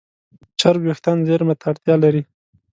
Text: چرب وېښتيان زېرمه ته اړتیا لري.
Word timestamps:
چرب 0.59 0.81
وېښتيان 0.85 1.17
زېرمه 1.27 1.55
ته 1.59 1.65
اړتیا 1.71 1.95
لري. 2.03 2.21